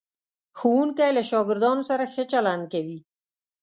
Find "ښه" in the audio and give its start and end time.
2.13-2.23